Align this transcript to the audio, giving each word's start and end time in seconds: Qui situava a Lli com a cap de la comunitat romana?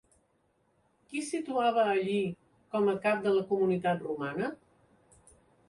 Qui 1.11 1.21
situava 1.27 1.83
a 1.91 1.93
Lli 2.07 2.17
com 2.73 2.91
a 2.95 2.97
cap 3.05 3.23
de 3.29 3.37
la 3.37 3.47
comunitat 3.55 4.05
romana? 4.09 4.51